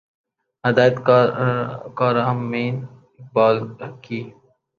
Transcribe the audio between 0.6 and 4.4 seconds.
ہدایت کار امین اقبال کی